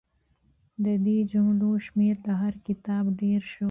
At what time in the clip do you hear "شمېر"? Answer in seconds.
1.85-2.15